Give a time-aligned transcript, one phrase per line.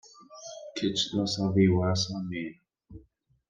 [0.77, 2.45] Kečč d asaḍ-iw, a Sami.